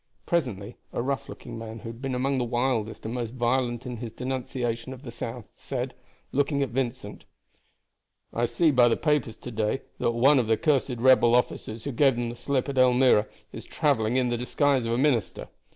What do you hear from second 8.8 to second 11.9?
the papers to day that one of the cursed rebel officers